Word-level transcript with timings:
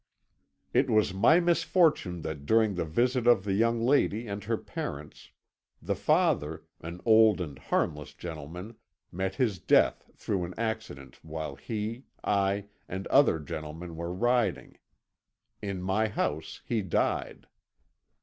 "It 0.73 0.89
was 0.89 1.13
my 1.13 1.39
misfortune 1.39 2.23
that 2.23 2.47
during 2.47 2.73
the 2.73 2.85
visit 2.85 3.27
of 3.27 3.43
the 3.43 3.53
young 3.53 3.79
lady 3.79 4.25
and 4.27 4.43
her 4.45 4.57
parents, 4.57 5.29
the 5.79 5.93
father, 5.95 6.65
an 6.79 7.01
old 7.05 7.39
and 7.39 7.59
harmless 7.59 8.15
gentleman, 8.15 8.77
met 9.11 9.35
his 9.35 9.59
death 9.59 10.09
through 10.15 10.43
an 10.45 10.55
accident 10.57 11.19
while 11.23 11.55
he, 11.55 12.05
I, 12.23 12.65
and 12.89 13.05
other 13.09 13.37
gentlemen 13.39 13.95
were 13.95 14.11
riding. 14.11 14.79
In 15.61 15.83
my 15.83 16.07
house 16.07 16.61
he 16.65 16.81
died. 16.81 17.45